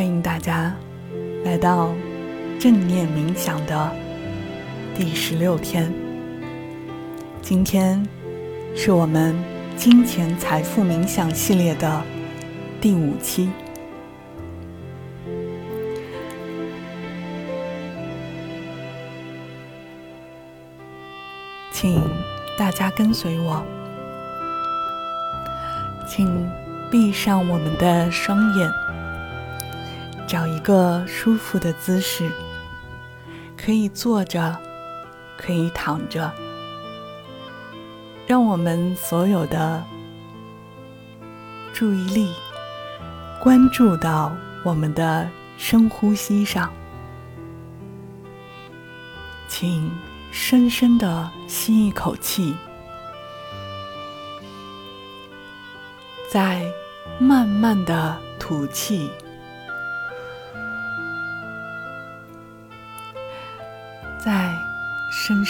[0.00, 0.74] 欢迎大家
[1.44, 1.92] 来到
[2.58, 3.92] 正念冥想的
[4.96, 5.92] 第十六天。
[7.42, 8.02] 今天
[8.74, 9.36] 是我们
[9.76, 12.02] 金钱财富冥想系列的
[12.80, 13.50] 第五期。
[21.70, 22.00] 请
[22.58, 23.62] 大家跟随我，
[26.08, 26.50] 请
[26.90, 28.70] 闭上我们的双眼，
[30.30, 32.30] 找一个舒服的姿势，
[33.56, 34.56] 可以坐着，
[35.36, 36.30] 可以躺着，
[38.28, 39.82] 让我们所有的
[41.72, 42.32] 注意力
[43.42, 44.32] 关注到
[44.64, 46.72] 我们的深呼吸上，
[49.48, 49.90] 请。
[50.32, 52.54] 深深的吸一口气，
[56.30, 56.64] 再
[57.18, 59.10] 慢慢的吐气，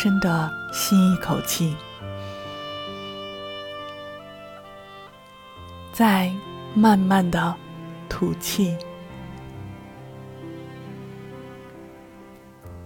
[0.02, 1.76] 深的吸一口气，
[5.92, 6.32] 再
[6.74, 7.54] 慢慢的
[8.08, 8.74] 吐气。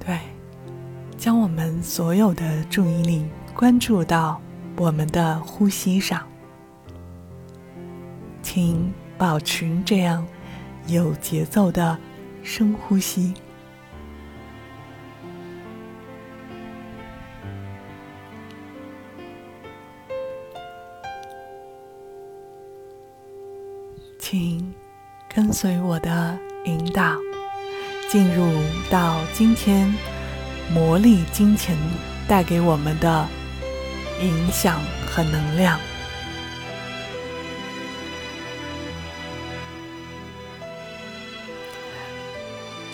[0.00, 0.18] 对
[1.16, 4.40] 将我们所有的注意力关注到
[4.76, 6.26] 我们的呼吸上，
[8.42, 10.26] 请保持这样
[10.88, 11.96] 有节奏的
[12.42, 13.32] 深呼吸，
[25.54, 27.16] 随我的引导，
[28.10, 28.60] 进入
[28.90, 29.94] 到今天。
[30.72, 31.76] 魔力金钱
[32.26, 33.28] 带给我们的
[34.22, 35.78] 影响和能量。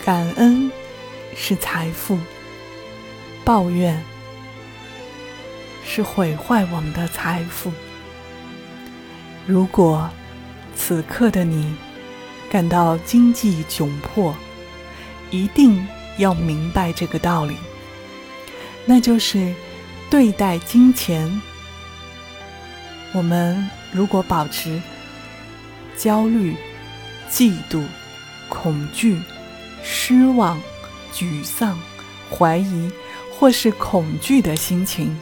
[0.03, 0.69] 感恩
[1.33, 2.19] 是财富，
[3.45, 4.03] 抱怨
[5.85, 7.71] 是毁坏我们的财富。
[9.47, 10.09] 如果
[10.75, 11.73] 此刻的你
[12.51, 14.35] 感到经济窘迫，
[15.31, 15.83] 一定。
[16.17, 17.55] 要明白这个道理，
[18.85, 19.55] 那就是
[20.09, 21.41] 对待金钱，
[23.13, 24.79] 我们如果保持
[25.97, 26.53] 焦虑、
[27.29, 27.81] 嫉妒、
[28.49, 29.17] 恐惧、
[29.81, 30.61] 失望、
[31.13, 31.79] 沮丧、
[32.29, 32.91] 怀疑
[33.31, 35.17] 或是恐惧的心情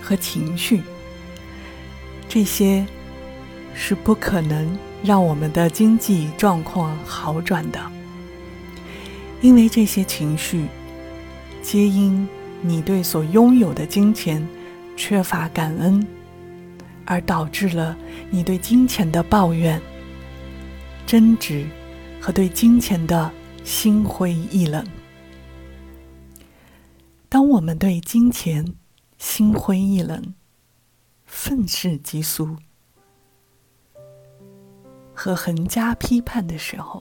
[0.00, 0.82] 和情绪，
[2.28, 2.86] 这些
[3.74, 7.80] 是不可能让我们的经济状况好转的。
[9.40, 10.66] 因为这些情绪，
[11.62, 12.28] 皆因
[12.60, 14.46] 你对所拥有的金钱
[14.96, 16.06] 缺乏感恩，
[17.04, 17.96] 而导致了
[18.30, 19.82] 你对金钱的抱怨、
[21.06, 21.66] 争执
[22.20, 23.30] 和对金钱的
[23.64, 24.86] 心灰意冷。
[27.28, 28.74] 当我们对金钱
[29.18, 30.34] 心灰意冷、
[31.24, 32.56] 愤世嫉俗
[35.22, 37.00] 和横加批判的时候，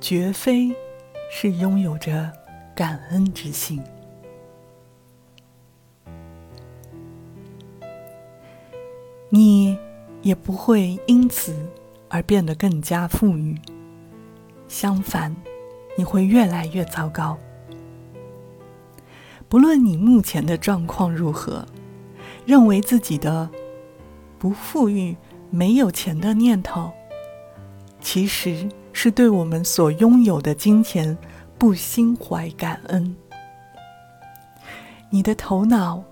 [0.00, 0.72] 绝非
[1.28, 2.30] 是拥有着
[2.72, 3.82] 感恩之心，
[9.28, 9.76] 你
[10.22, 11.52] 也不会因此
[12.08, 13.60] 而变得更加富裕。
[14.68, 15.34] 相反，
[15.96, 17.36] 你会越来越糟糕。
[19.48, 21.66] 不论你目前的状况如何，
[22.46, 23.50] 认为自己的
[24.38, 25.16] 不富裕、
[25.52, 26.90] 没有钱的念头，
[28.00, 28.68] 其实。
[28.94, 31.16] 是对我们所拥有的金钱
[31.58, 33.16] 不心怀感恩。
[35.08, 36.04] 你的头脑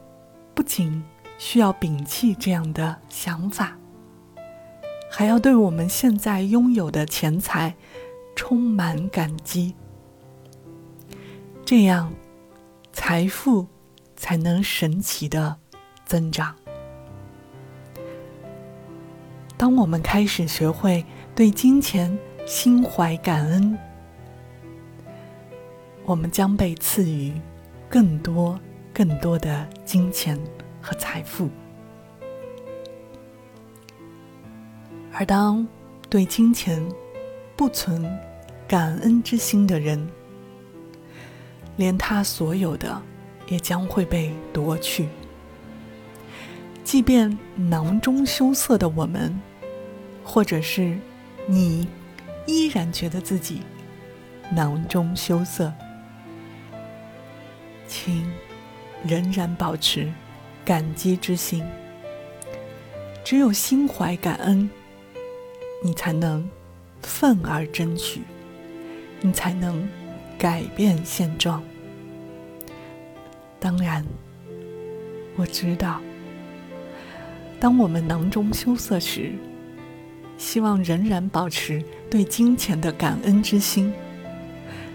[0.54, 1.04] 不仅
[1.36, 3.76] 需要摒弃这样的想法，
[5.10, 7.76] 还要对我们现在拥有的钱财
[8.34, 9.74] 充满感激。
[11.62, 12.10] 这样，
[12.94, 13.66] 财富
[14.16, 15.54] 才能神奇的
[16.06, 16.56] 增长。
[19.60, 21.04] 当我们开始学会
[21.34, 23.78] 对金钱，心怀感恩，
[26.06, 27.30] 我们将被赐予
[27.86, 28.58] 更多、
[28.90, 30.40] 更多的金钱
[30.80, 31.50] 和财富。
[35.12, 35.68] 而当
[36.08, 36.82] 对金钱
[37.54, 38.02] 不存
[38.66, 40.08] 感恩之心的人，
[41.76, 42.98] 连他所有的
[43.46, 45.06] 也将会被夺去。
[46.82, 49.38] 即便囊中羞涩的我们，
[50.30, 50.96] 或者是
[51.46, 51.88] 你。
[52.46, 53.60] 依然觉得自己
[54.56, 55.72] 囊中羞涩，
[57.86, 58.28] 请
[59.04, 60.12] 仍然保持
[60.64, 61.64] 感激之心。
[63.22, 64.68] 只有心怀感恩，
[65.84, 66.48] 你才能
[67.02, 68.22] 奋而争取，
[69.20, 69.88] 你才能
[70.36, 71.62] 改变现状。
[73.60, 74.04] 当然，
[75.36, 76.00] 我知道，
[77.60, 79.34] 当我们囊中羞涩时，
[80.40, 83.92] 希望仍然保持对金钱的感恩之心。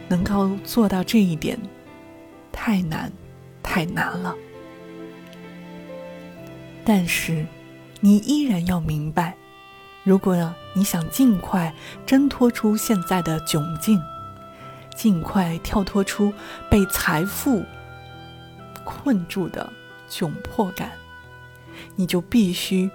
[0.08, 1.58] 能够做到这一点，
[2.52, 3.12] 太难，
[3.62, 4.36] 太难了。
[6.84, 7.46] 但是，
[8.00, 9.36] 你依然要明白，
[10.04, 11.74] 如果你想尽快
[12.06, 14.00] 挣脱出现在的窘境，
[14.96, 16.34] 尽快跳脱出
[16.70, 17.64] 被财富
[18.84, 19.72] 困住的
[20.10, 20.92] 窘迫感，
[21.96, 22.90] 你就必须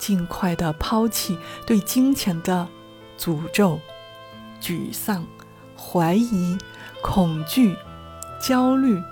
[0.00, 2.66] 尽快的抛弃对金钱的
[3.16, 3.78] 诅咒、
[4.60, 5.24] 沮丧。
[5.82, 6.58] 怀疑、
[7.02, 7.74] 恐惧、
[8.38, 9.02] 焦虑，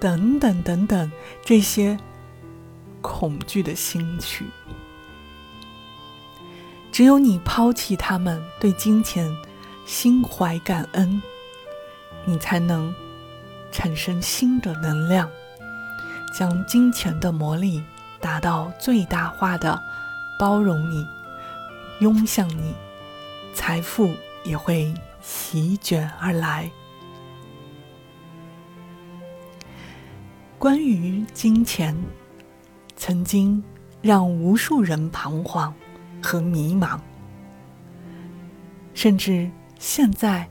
[0.00, 1.12] 等等等等，
[1.44, 1.98] 这些
[3.02, 4.46] 恐惧的心绪，
[6.90, 9.30] 只有你抛弃他们，对金钱
[9.84, 11.20] 心怀感恩，
[12.24, 12.94] 你才能
[13.70, 15.28] 产生新的能量，
[16.32, 17.84] 将金钱的魔力
[18.22, 19.78] 达到最大化的
[20.40, 21.06] 包容你、
[22.00, 22.74] 拥向你，
[23.52, 24.10] 财富
[24.42, 24.90] 也会。
[25.20, 26.70] 席卷而来。
[30.58, 31.94] 关于金钱，
[32.96, 33.62] 曾经
[34.00, 35.74] 让无数人彷徨
[36.22, 36.98] 和迷茫，
[38.94, 40.48] 甚至现在，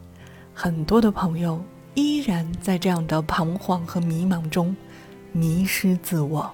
[0.54, 1.60] 很多的朋友
[1.96, 4.76] 依然在这样的彷徨和迷茫中
[5.32, 6.52] 迷失自我。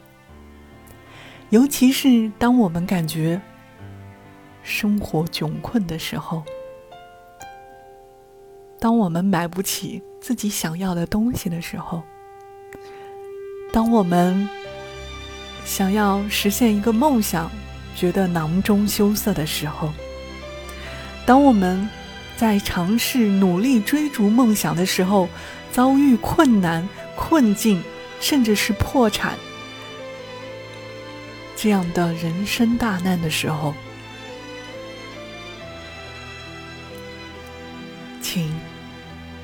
[1.55, 3.41] 尤其是当我们感觉
[4.61, 6.43] 生活窘困的时候。
[8.77, 12.03] 当我们买不起自己想要的东西的时候，
[13.71, 14.49] 当我们
[15.63, 17.49] 想要实现一个梦想，
[17.95, 19.93] 觉得囊中羞涩的时候，
[21.25, 21.89] 当我们
[22.35, 25.29] 在尝试努力追逐梦想的时候，
[25.71, 26.85] 遭遇困难、
[27.15, 27.81] 困境，
[28.19, 29.35] 甚至是破产
[31.55, 33.73] 这样的人生大难的时候，
[38.21, 38.53] 请。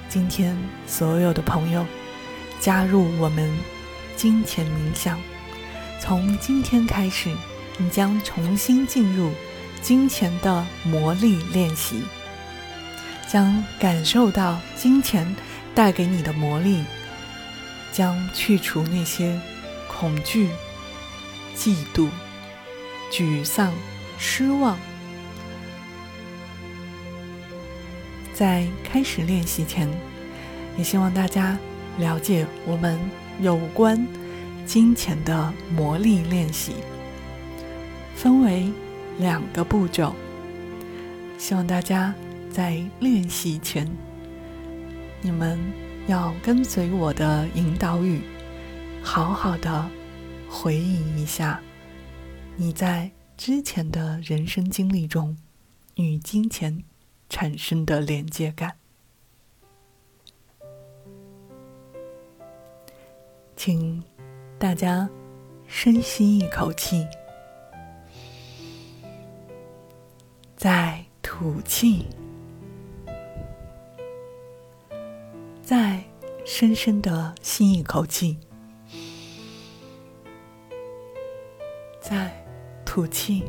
[0.09, 1.85] 今天，所有的朋友
[2.59, 3.49] 加入我们
[4.17, 5.17] 金钱冥想。
[6.01, 7.33] 从今天开始，
[7.77, 9.31] 你将重新进入
[9.81, 12.03] 金钱的魔力练习，
[13.25, 15.33] 将感受到金钱
[15.73, 16.83] 带给你的魔力，
[17.93, 19.39] 将去除那些
[19.87, 20.49] 恐惧、
[21.63, 22.07] 嫉妒、
[23.11, 23.71] 沮丧、
[24.17, 24.75] 失望。
[28.33, 29.87] 在开始练习前，
[30.75, 31.55] 也希望大家
[31.99, 32.99] 了解我们
[33.39, 34.07] 有关
[34.65, 36.71] 金钱的魔力练习，
[38.15, 38.67] 分为
[39.19, 40.15] 两个步骤。
[41.37, 42.11] 希望大家
[42.51, 43.87] 在练习前，
[45.21, 45.59] 你们
[46.07, 48.19] 要跟随我的引导语，
[49.03, 49.87] 好好的
[50.51, 51.61] 回忆一下
[52.57, 55.37] 你在之前的人生经历中
[55.95, 56.83] 与金钱。
[57.33, 58.75] 产生的连接感，
[63.55, 64.03] 请
[64.59, 65.09] 大家
[65.65, 67.07] 深吸一口气，
[70.57, 72.05] 再吐气，
[75.63, 76.03] 再
[76.45, 78.37] 深深的吸一口气，
[82.01, 82.29] 在
[82.83, 83.43] 吐气。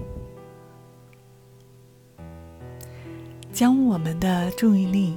[3.53, 5.17] 将我们的注意力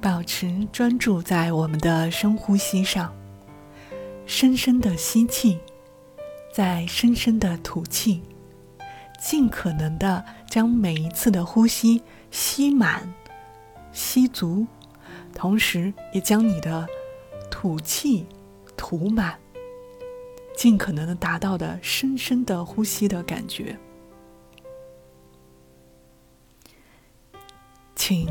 [0.00, 3.14] 保持专注在我们的深呼吸上，
[4.26, 5.58] 深深的吸气，
[6.52, 8.22] 再深深的吐气，
[9.18, 13.10] 尽可能的将每一次的呼吸吸满、
[13.92, 14.66] 吸足，
[15.34, 16.86] 同时也将你的
[17.50, 18.26] 吐气
[18.76, 19.38] 吐满，
[20.56, 23.76] 尽可能的达到的深深的呼吸的感觉。
[27.96, 28.28] 请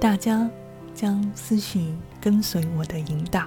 [0.00, 0.48] 大家
[0.94, 3.44] 将思绪跟随我的引导，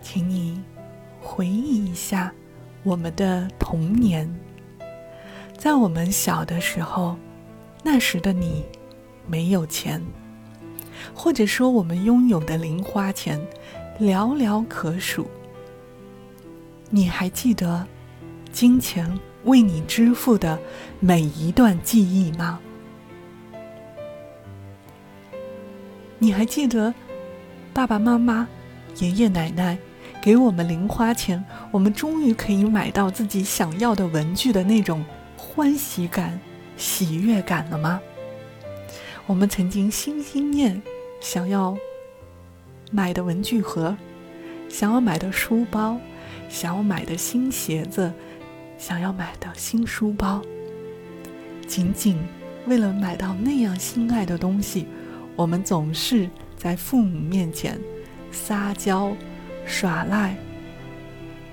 [0.00, 0.62] 请你
[1.20, 2.32] 回忆一下
[2.84, 4.32] 我们的童年。
[5.58, 7.16] 在我们小的时候，
[7.82, 8.64] 那时的你
[9.26, 10.00] 没有钱，
[11.14, 13.40] 或者说我们拥有的零花钱
[14.00, 15.26] 寥寥可数。
[16.90, 17.86] 你还记得
[18.52, 19.18] 金钱？
[19.44, 20.58] 为你支付的
[21.00, 22.58] 每一段记忆吗？
[26.18, 26.94] 你还记得
[27.74, 28.48] 爸爸妈妈、
[29.00, 29.76] 爷爷奶奶
[30.22, 35.04] 给我们零花钱，我们终于可以买到自己想要的文具的那种
[35.36, 36.40] 欢喜感、
[36.78, 38.00] 喜悦感了吗？
[39.26, 40.82] 我们曾经心心念
[41.20, 41.76] 想要
[42.94, 43.96] 买的文具盒，
[44.68, 45.98] 想要买的书包，
[46.48, 48.12] 想要买的新鞋子，
[48.78, 50.40] 想要买的新书包，
[51.66, 52.16] 仅仅
[52.68, 54.86] 为了买到那样心爱的东西，
[55.34, 57.76] 我们总是在父母面前
[58.30, 59.12] 撒娇
[59.66, 60.36] 耍赖，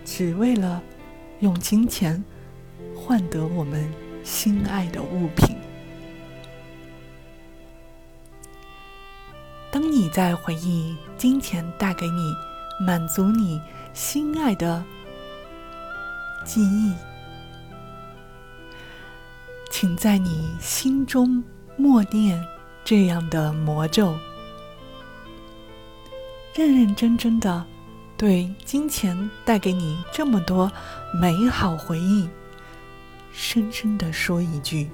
[0.06, 0.80] 只为了
[1.40, 2.24] 用金钱。
[2.94, 3.92] 换得我们
[4.24, 5.56] 心爱的物品。
[10.12, 12.34] 在回忆金钱带给你
[12.80, 13.62] 满足你
[13.94, 14.84] 心爱的
[16.46, 16.94] 记忆，
[19.70, 21.44] 请在你心中
[21.78, 22.44] 默念
[22.84, 24.16] 这样的魔咒，
[26.54, 27.66] 认认真真的
[28.18, 30.72] 对金钱带给你这么多
[31.20, 32.28] 美好回忆。
[33.32, 34.90] 深深的说一句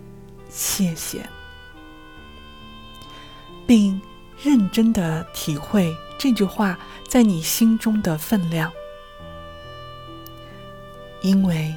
[0.48, 1.28] “谢谢”，
[3.66, 4.00] 并
[4.42, 6.76] 认真的体会这句话
[7.08, 8.72] 在你心中的分量。
[11.22, 11.72] 因为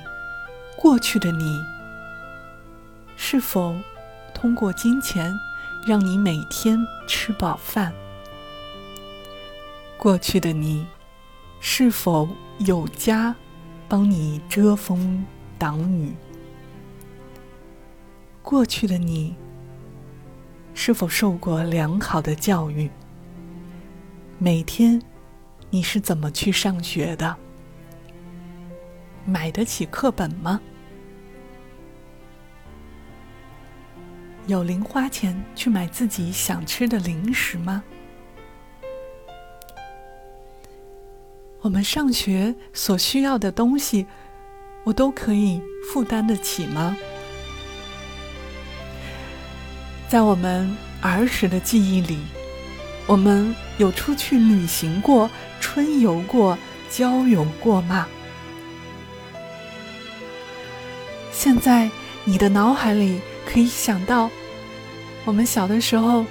[0.75, 1.61] 过去的你，
[3.15, 3.75] 是否
[4.33, 5.31] 通过金钱
[5.85, 7.93] 让你每天吃饱饭？
[9.97, 10.87] 过去的你，
[11.59, 13.35] 是否有家
[13.87, 15.23] 帮你遮风？
[15.59, 16.15] 挡雨。
[18.41, 19.35] 过去的你，
[20.77, 22.91] 是否受过良好的教育？
[24.37, 25.01] 每天，
[25.69, 27.35] 你是怎么去上学的？
[29.25, 30.59] 买得起课本吗？
[34.47, 37.81] 有零花钱去买自己想吃的零食吗？
[41.61, 44.05] 我们上学所需要的东西。
[44.83, 45.59] 我都可以
[45.91, 46.95] 负担得起吗？
[50.07, 52.19] 在我们儿时的记忆里，
[53.07, 56.57] 我们有出去旅行过、春游过、
[56.89, 58.07] 郊游过吗？
[61.31, 61.89] 现在
[62.23, 64.29] 你的脑海里可以想到
[65.25, 66.25] 我们小的时候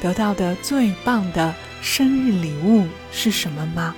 [0.00, 3.94] 得到的最棒的生日礼物是什么吗？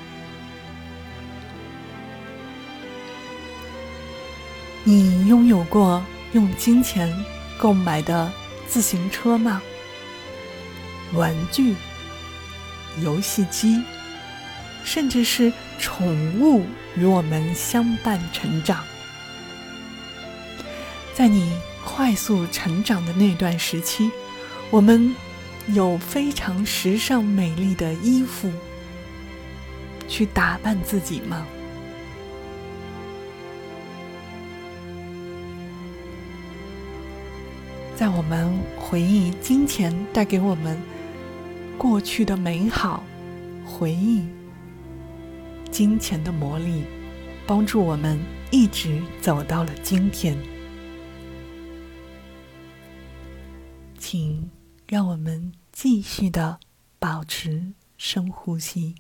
[4.82, 6.02] 你拥有过
[6.32, 7.12] 用金钱
[7.58, 8.32] 购买的
[8.68, 9.62] 自行车吗？
[11.14, 11.74] 玩具、
[13.00, 13.82] 游戏机，
[14.84, 18.84] 甚至是宠物与我们相伴成长。
[21.14, 24.10] 在你快速成长的那段时期，
[24.70, 25.14] 我们
[25.68, 28.52] 有非常时尚美丽的衣服
[30.08, 31.46] 去打扮自己吗？
[37.96, 40.78] 在我们回忆金钱带给我们
[41.78, 43.02] 过去的美好
[43.64, 44.22] 回忆，
[45.70, 46.84] 金钱的魔力
[47.46, 50.36] 帮助我们一直走到了今天。
[53.98, 54.50] 请
[54.86, 56.60] 让我们继续的
[56.98, 58.94] 保持深呼吸，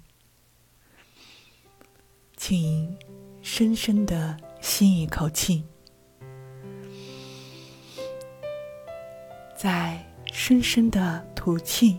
[2.34, 2.96] 请
[3.42, 5.64] 深深的吸一口气。
[9.56, 9.98] 再
[10.30, 11.98] 深深的吐气，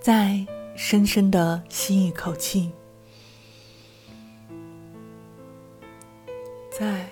[0.00, 2.70] 再深深的吸一口气，
[6.70, 7.04] 再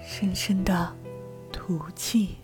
[0.00, 0.96] 深深的
[1.50, 2.36] 吐气。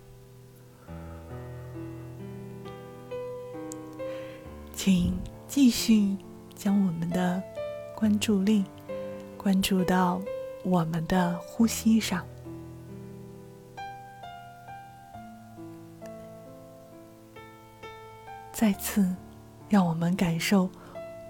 [4.75, 5.16] 请
[5.47, 6.16] 继续
[6.57, 7.40] 将我们的
[7.95, 8.64] 关注力
[9.38, 10.21] 关注到
[10.64, 12.26] 我们的呼吸上。
[18.64, 19.14] 再次，
[19.68, 20.71] 让我们感受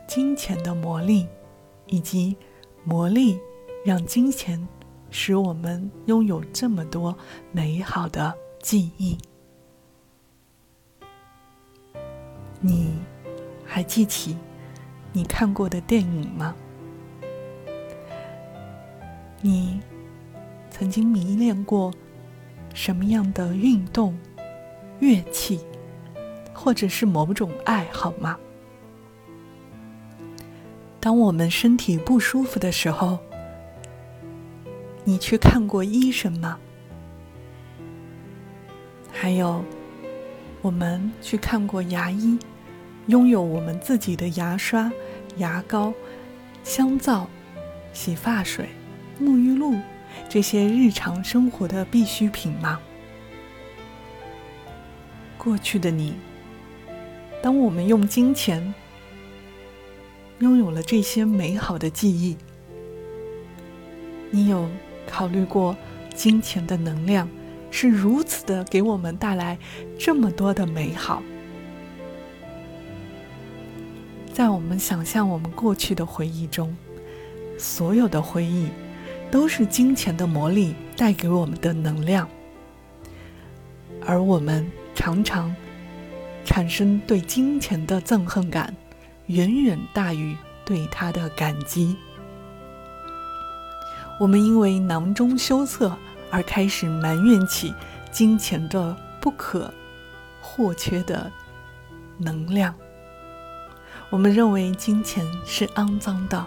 [0.06, 1.26] 金钱的魔力，
[1.86, 2.36] 以及
[2.84, 3.40] 魔力
[3.84, 4.68] 让金钱
[5.10, 7.18] 使我们拥有这么多
[7.50, 9.18] 美好的记忆。
[12.60, 13.00] 你
[13.64, 14.38] 还记起
[15.12, 16.54] 你看过的电影吗？
[19.40, 19.80] 你
[20.70, 21.92] 曾经迷恋过
[22.72, 24.16] 什么样的运动、
[25.00, 25.58] 乐器？
[26.54, 28.38] 或者是某种爱好吗？
[31.00, 33.18] 当我们身体不舒服的时候，
[35.04, 36.58] 你去看过医生吗？
[39.12, 39.62] 还有，
[40.62, 42.38] 我们去看过牙医，
[43.08, 44.90] 拥有我们自己的牙刷、
[45.36, 45.92] 牙膏、
[46.62, 47.28] 香皂、
[47.92, 48.68] 洗发水、
[49.20, 49.74] 沐浴露
[50.28, 52.80] 这些日常生活的必需品吗？
[55.36, 56.14] 过去的你，
[57.44, 58.72] 当我们用金钱
[60.38, 62.38] 拥有了这些美好的记忆，
[64.30, 64.66] 你有
[65.06, 65.76] 考虑过
[66.14, 67.28] 金钱的能量
[67.70, 69.58] 是如此的给我们带来
[69.98, 71.22] 这么多的美好？
[74.32, 76.74] 在我们想象我们过去的回忆中，
[77.58, 78.68] 所有的回忆
[79.30, 82.26] 都是金钱的魔力带给我们的能量，
[84.00, 85.54] 而我们常常
[86.44, 88.74] 产生对金钱的憎恨感，
[89.26, 91.96] 远远大于对它的感激。
[94.20, 95.96] 我们因为囊中羞涩
[96.30, 97.74] 而开始埋怨起
[98.12, 99.72] 金钱的不可
[100.40, 101.30] 或缺的
[102.18, 102.74] 能量。
[104.10, 106.46] 我们认为金钱是肮脏的，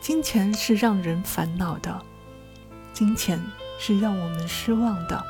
[0.00, 2.02] 金钱是让人烦恼的，
[2.92, 3.42] 金钱
[3.78, 5.24] 是让我们失望的，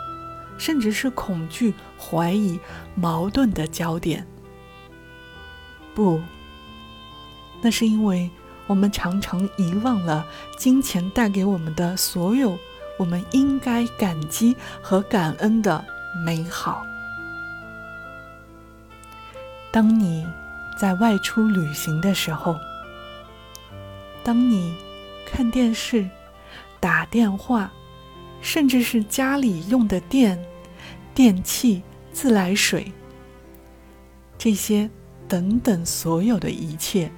[0.60, 2.60] 甚至是恐惧、怀疑、
[2.94, 4.24] 矛盾的焦点。
[5.94, 6.20] 不，
[7.62, 8.30] 那是因为
[8.66, 10.24] 我们常常遗忘了
[10.56, 12.56] 金钱带给我们的所有
[12.98, 15.84] 我们应该感激和感恩的
[16.24, 16.84] 美好。
[19.72, 20.26] 当你。
[20.78, 22.56] 在外出旅行的时候，
[24.24, 24.74] 当你
[25.26, 26.08] 看电视、
[26.80, 27.70] 打电话，
[28.40, 30.42] 甚至是家里用的电、
[31.22, 31.82] 电器、
[32.14, 32.90] 自来水，
[34.38, 34.88] 这些
[35.28, 37.12] 等等所有的一切，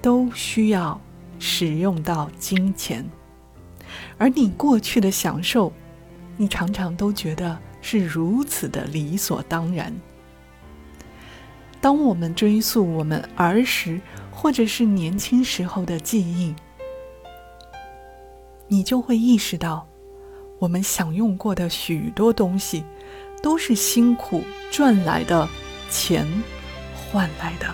[0.00, 1.00] 都需要
[1.40, 3.04] 使用到金钱。
[4.18, 5.72] 而你过去的享受，
[6.36, 9.92] 你常常都觉得是如此的理所当然。
[11.80, 16.54] 当我们追溯我们儿时或者是年轻时候的记忆，
[18.68, 19.88] 你就会意识到，
[20.60, 22.84] 我们享用过的许多东西，
[23.44, 25.46] 都是辛苦赚来的
[25.90, 26.26] 钱
[26.96, 27.66] 换来的。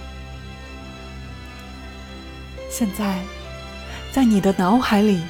[2.69, 3.21] 现在，
[4.11, 5.21] 在你的脑海里，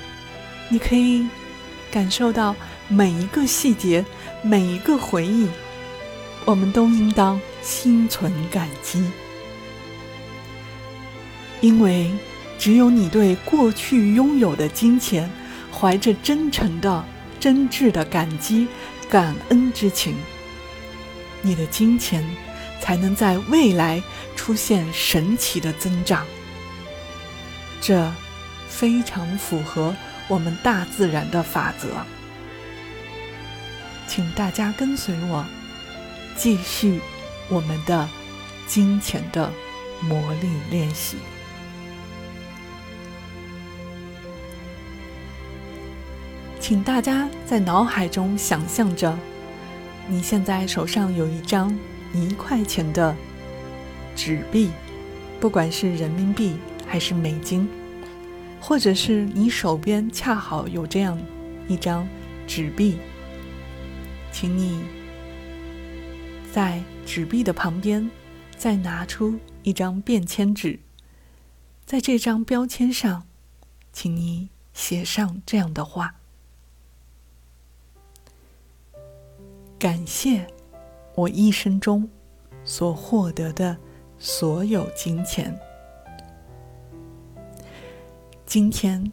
[0.71, 1.27] 你可以
[1.91, 2.57] 感受到
[2.89, 4.03] 每一个细节，
[4.41, 5.47] 每一个回忆。
[6.47, 9.05] 我们都应当心存感激，
[11.61, 12.11] 因为
[12.59, 15.31] 只有你对过去拥有的金钱
[15.71, 17.05] 怀着真诚的、
[17.39, 18.67] 真挚的感激、
[19.11, 20.15] 感恩之情，
[21.43, 22.25] 你的金钱
[22.81, 24.01] 才能在未来
[24.37, 26.25] 出现神奇的增长。
[27.81, 28.11] 这
[28.69, 29.95] 非常符合
[30.29, 31.89] 我们大自然的法则，
[34.07, 35.45] 请大家跟随我。
[36.37, 37.01] 继续
[37.49, 38.09] 我们的
[38.67, 39.53] 金钱的
[40.01, 41.17] 魔力练习，
[46.71, 49.19] 请大家在脑海中想象着，
[50.07, 51.77] 你现在手上有一张
[52.15, 53.13] 一块钱的
[54.15, 54.71] 纸币，
[55.41, 56.57] 不管是人民币
[56.87, 57.69] 还是美金，
[58.61, 61.21] 或者是你手边恰好有这样
[61.67, 62.07] 一张
[62.47, 62.99] 纸币，
[64.31, 64.81] 请你。
[66.53, 68.09] 在纸币的旁边，
[68.57, 70.79] 再拿出一张便签纸，
[71.85, 73.25] 在这张标签上，
[73.93, 76.15] 请你写上这样的话：
[79.81, 80.47] 感谢
[81.15, 82.07] 我一生中
[82.65, 83.75] 所获得的
[84.19, 85.59] 所有金钱。
[88.45, 89.11] 今天，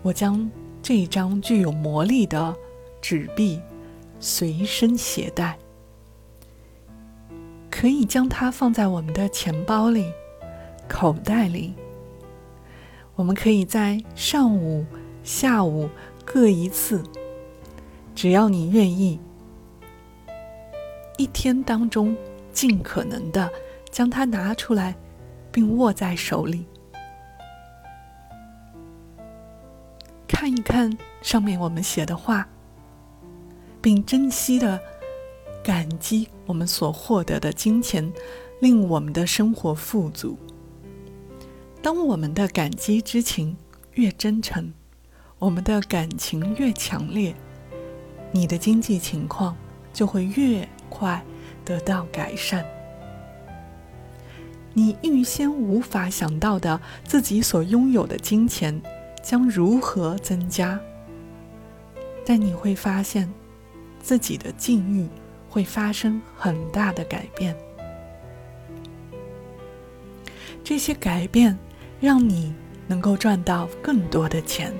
[0.00, 2.56] 我将这张具有魔力的
[3.02, 3.60] 纸币
[4.18, 5.58] 随身携带。
[7.70, 10.10] 可以将它放在我们的钱包里、
[10.88, 11.74] 口袋里。
[13.16, 14.86] 我们可以在上午、
[15.22, 15.90] 下午
[16.24, 17.02] 各一次，
[18.14, 19.20] 只要你愿意，
[21.16, 22.16] 一天当中
[22.52, 23.50] 尽可能的
[23.90, 24.96] 将它拿出来，
[25.52, 26.66] 并握在手里，
[30.26, 32.48] 看一看上面我们写的话，
[33.80, 34.80] 并珍惜的。
[35.62, 38.12] 感激我们所获得的金钱，
[38.60, 40.36] 令我们的生活富足。
[41.80, 43.56] 当我们的感激之情
[43.92, 44.74] 越真诚，
[45.38, 47.34] 我们的感情越强烈，
[48.30, 49.56] 你的经济情况
[49.90, 51.22] 就会越快
[51.64, 52.64] 得到改善。
[54.72, 58.80] 你预先无法想到的自己所拥有的金钱
[59.22, 60.80] 将如何增加，
[62.24, 63.28] 但你会发现
[64.00, 65.08] 自己的境遇。
[65.54, 67.56] 会发生很大的改变。
[70.64, 71.56] 这些改变
[72.00, 72.52] 让你
[72.88, 74.74] 能够赚到更多的钱，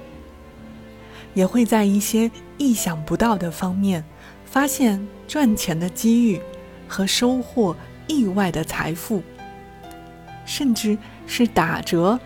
[1.32, 4.04] 也会在一些意想不到的方面
[4.44, 6.40] 发现赚钱的机遇
[6.86, 9.22] 和收获意外的财富，
[10.44, 12.18] 甚至是打折、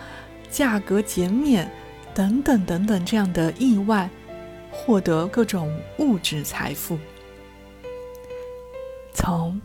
[0.51, 1.71] 价格减免
[2.15, 4.09] 等等等等这样的意外，
[4.71, 6.99] 获得各种物质财富。
[9.13, 9.61] 从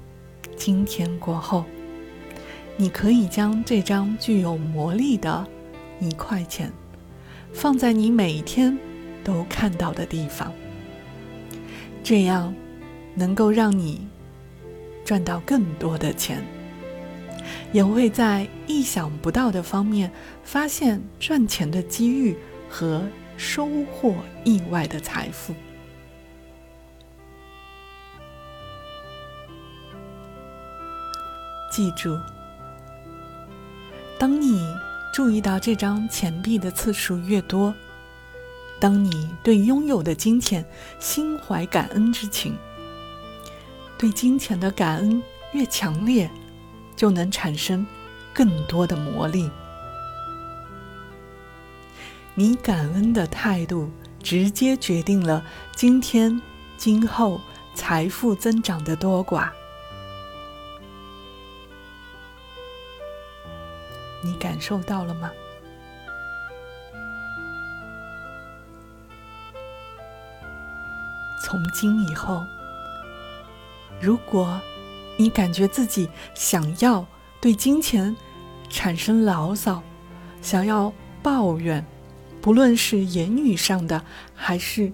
[0.55, 1.65] 今天过后，
[2.77, 5.45] 你可以将这张具有魔力的
[5.99, 6.71] 一块钱
[7.53, 8.77] 放在你每一天。
[9.25, 10.51] 都看到的地方，
[12.03, 12.53] 这样
[13.15, 14.07] 能够让你
[15.05, 16.43] 赚到更多的钱，
[17.71, 20.11] 也会在意想不到的方面
[20.43, 22.37] 发现赚钱的机遇
[22.69, 23.03] 和
[23.37, 25.53] 收获意外的财富。
[31.71, 32.15] 记住，
[34.19, 34.61] 当你
[35.13, 37.73] 注意到这张钱币的次数越多。
[38.79, 40.65] 当你对拥有的金钱
[40.99, 42.57] 心怀感恩之情，
[44.03, 46.29] 对金钱的感恩越强烈，
[46.93, 47.87] 就能产生
[48.33, 49.49] 更多的魔力。
[52.35, 53.89] 你感恩的态度，
[54.21, 55.41] 直接决定了
[55.73, 56.41] 今天、
[56.75, 57.39] 今后
[57.75, 59.49] 财富增长的多寡。
[64.21, 65.31] 你感受到了吗？
[71.41, 72.43] 从今以后，
[74.01, 74.61] 如果
[75.17, 77.05] 你感觉自己想要
[77.39, 78.15] 对金钱
[78.69, 79.81] 产生牢骚，
[80.41, 81.85] 想要抱怨，
[82.41, 84.03] 不论是言语上的
[84.33, 84.91] 还是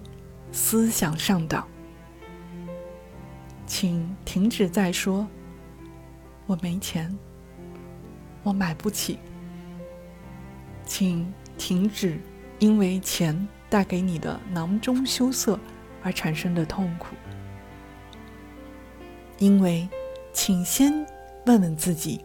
[0.52, 1.64] 思想上的，
[3.66, 5.26] 请停止再说
[6.46, 7.16] “我没钱，
[8.42, 9.18] 我买不起”。
[10.84, 12.20] 请停止
[12.58, 15.58] 因为钱带给你的囊中羞涩。
[16.02, 17.14] 而产生的痛苦，
[19.40, 19.88] 因为，
[20.32, 20.92] 请先
[21.46, 22.20] 问问自己：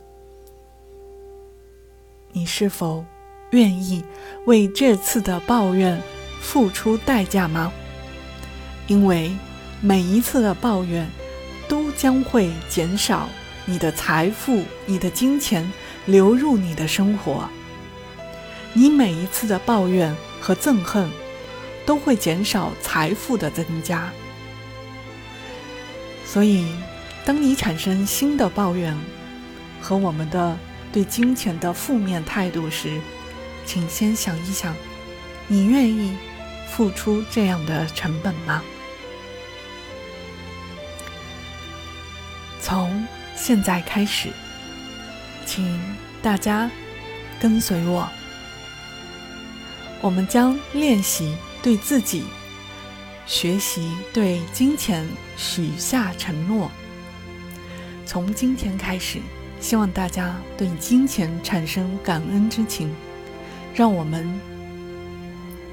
[2.34, 3.04] 你是否
[3.52, 4.04] 愿意
[4.46, 6.00] 为这次的抱怨
[6.42, 7.74] 付出代价吗？
[8.88, 9.32] 因为
[9.82, 11.10] 每一次的抱怨
[11.68, 13.28] 都将会减少
[13.66, 15.72] 你的财富、你的金钱
[16.06, 17.50] 流入你的生活。
[18.74, 21.10] 你每一次的抱怨和憎恨。
[21.86, 24.12] 都会减少财富的增加，
[26.26, 26.66] 所以，
[27.26, 28.96] 当你产生新的抱怨
[29.82, 30.58] 和我们的
[30.94, 33.02] 对金钱的负面态度时，
[33.66, 34.76] 请先想一想，
[35.48, 36.16] 你愿意
[36.70, 38.62] 付出这样的成本吗？
[42.62, 44.30] 从现在开始，
[45.46, 45.82] 请
[46.22, 46.70] 大家
[47.40, 48.08] 跟随我，
[50.02, 51.36] 我们将练习。
[51.64, 52.24] 对自己
[53.26, 55.04] 学习，对金钱
[55.36, 56.70] 许下承诺。
[58.16, 59.20] 从今天开始，
[59.60, 62.90] 希望大家对金钱产生感恩之情，
[63.74, 64.40] 让我们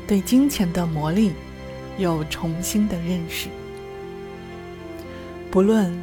[0.08, 1.34] 对金钱的魔力
[1.98, 3.48] 有重新的认识。
[5.52, 5.96] 不论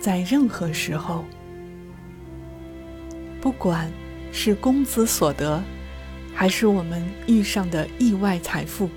[0.00, 1.24] 在任何时候，
[3.40, 3.88] 不管
[4.32, 5.62] 是工资所得，
[6.34, 8.90] 还是我们遇上的意外财富。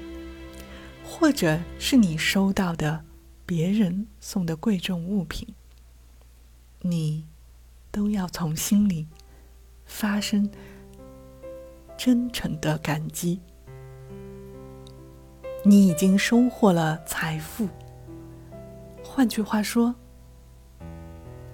[1.06, 3.06] 或者是你收到的
[3.46, 5.48] 别人送的贵重物品，
[6.90, 7.26] 你
[7.92, 9.08] 都要从心里
[9.86, 10.50] 发生
[11.98, 13.42] 真诚的感激。
[15.64, 17.68] 你已经收获了财富，
[19.04, 19.94] 换句话说，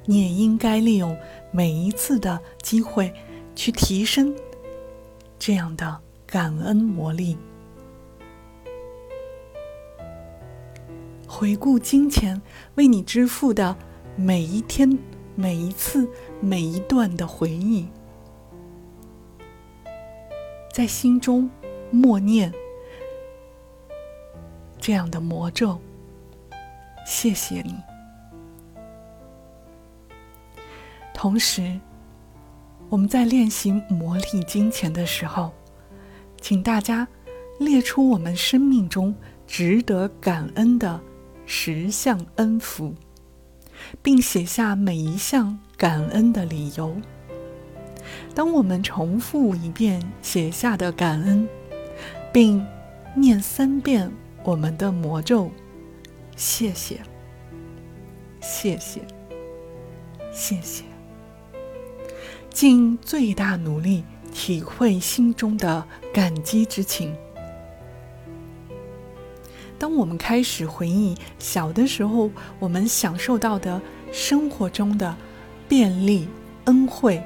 [0.06, 1.18] 你也应该利用
[1.52, 3.12] 每一次的机会
[3.56, 4.36] 去提升
[5.40, 7.36] 这样的感恩魔力。
[11.28, 12.40] 回顾金钱
[12.76, 13.76] 为你支付的
[14.16, 14.96] 每一天、
[15.36, 16.08] 每一次、
[16.40, 17.88] 每一段的回忆，
[20.72, 21.50] 在心中
[21.92, 22.54] 默念
[24.80, 25.80] 这样的魔咒：
[27.06, 27.76] 谢谢你。
[31.14, 31.80] 同时，
[32.90, 35.52] 我们在练习魔力金钱的时候，
[36.42, 37.08] 请大家
[37.60, 39.16] 列出我们生命中
[39.48, 41.02] 值得感恩的。
[41.46, 42.96] 十项恩福，
[44.02, 46.96] 并写下每一项感恩的理由。
[48.36, 51.48] 当我们重复一遍写下的感恩，
[52.32, 52.66] 并
[53.16, 54.12] 念三遍
[54.44, 55.52] 我们的魔咒
[56.36, 57.00] “谢谢，
[58.42, 59.02] 谢谢，
[60.32, 60.84] 谢谢”，
[62.50, 67.16] 尽最大努力体会心中的感激之情。
[69.84, 73.82] 当我们开始回忆小的时候，我们享受到的
[74.14, 75.14] 生活中的
[75.68, 76.26] 便利、
[76.64, 77.22] 恩惠，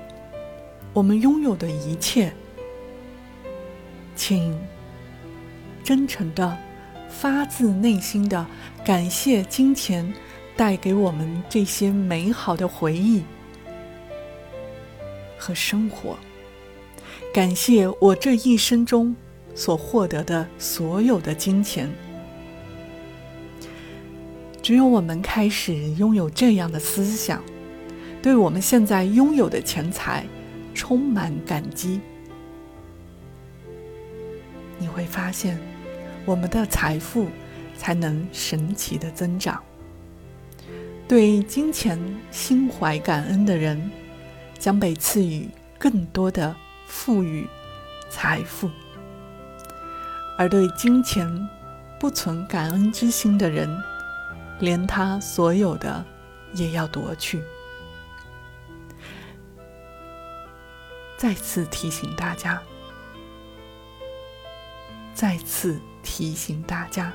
[0.92, 2.34] 我们拥有的一切，
[4.16, 4.60] 请
[5.84, 6.58] 真诚的、
[7.08, 8.44] 发自内心的
[8.84, 10.12] 感谢金钱
[10.56, 13.22] 带给我们这些美好的回忆
[15.38, 16.18] 和生活。
[17.32, 19.16] 感谢我这一生中
[19.54, 21.88] 所获得的所有的金钱。
[24.68, 27.42] 只有我们开始拥有这样的思想，
[28.22, 30.26] 对我们现在拥有的钱财
[30.74, 32.02] 充满感激，
[34.78, 35.58] 你会发现，
[36.26, 37.28] 我们的财富
[37.78, 39.64] 才能神奇的增长。
[41.08, 41.98] 对金钱
[42.30, 43.90] 心怀感恩的人，
[44.60, 45.48] 将被赐予
[45.80, 46.54] 更多的
[46.86, 47.48] 富裕
[48.10, 48.68] 财富；
[50.38, 51.26] 而对金钱
[51.98, 53.74] 不存感恩之心的人，
[54.60, 56.04] 连他所有的
[56.54, 57.44] 也要夺去。
[61.18, 62.62] 再次提醒大家，
[65.14, 67.12] 再次提醒大家：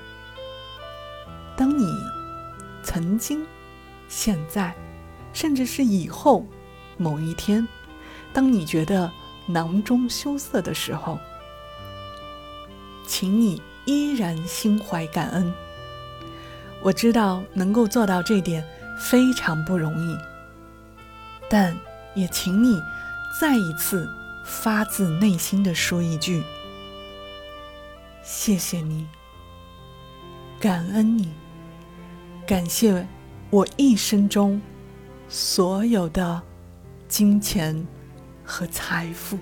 [1.56, 1.86] 当你
[2.82, 3.46] 曾经、
[4.08, 4.74] 现在，
[5.32, 6.44] 甚至是以后
[6.96, 7.66] 某一天，
[8.32, 9.10] 当你觉得
[9.46, 11.18] 囊中羞涩的时候，
[13.06, 15.54] 请你依然心怀感恩。
[16.82, 18.66] 我知道能够做到这点
[18.98, 20.18] 非常不容易，
[21.48, 21.76] 但
[22.14, 22.80] 也请你
[23.40, 24.08] 再一次
[24.44, 26.42] 发自内心的说一句
[28.22, 29.06] ：“谢谢你，
[30.58, 31.32] 感恩你，
[32.46, 33.06] 感谢
[33.50, 34.60] 我一生中
[35.28, 36.42] 所有的
[37.06, 37.86] 金钱
[38.44, 39.38] 和财富。”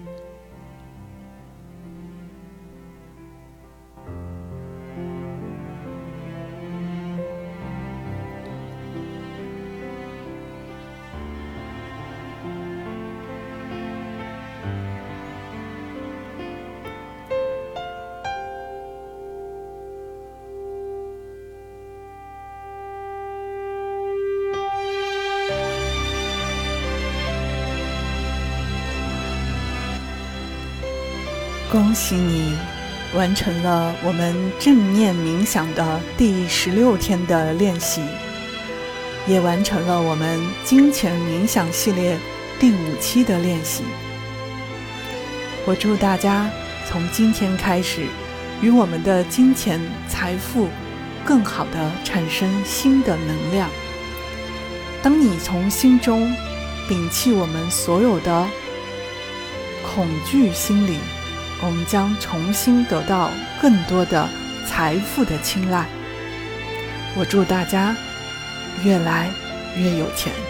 [31.70, 32.56] 恭喜你，
[33.14, 38.02] 完成了我们正念冥想的第十六天的练习，
[39.28, 42.18] 也完成了我们金钱冥想系列
[42.58, 43.84] 第五期的练习。
[45.64, 46.50] 我祝大家
[46.88, 48.04] 从今天开始，
[48.60, 50.66] 与我们的金钱财富
[51.24, 53.70] 更好的产生新的能量。
[55.04, 56.34] 当你从心中
[56.88, 58.44] 摒弃我们所有的
[59.84, 60.98] 恐惧心理。
[61.62, 64.28] 我们将重新得到更多的
[64.66, 65.86] 财富的青睐。
[67.16, 67.94] 我祝大家
[68.82, 69.30] 越来
[69.76, 70.49] 越有钱。